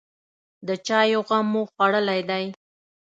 [0.67, 2.45] _د چايو غم مو خوړلی دی؟